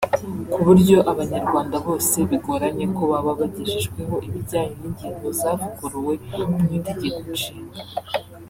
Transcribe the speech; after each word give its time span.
ku 0.51 0.59
buryo 0.65 0.97
Abanyarwanda 1.11 1.75
bose 1.85 2.15
bigoranye 2.29 2.85
ko 2.95 3.03
baba 3.11 3.31
bagejejweho 3.39 4.15
ibijyanye 4.27 4.73
n’ingingo 4.79 5.27
zavuguruwe 5.39 6.13
mu 6.49 6.61
Itegeko 6.77 7.25
Nshinga 7.37 7.81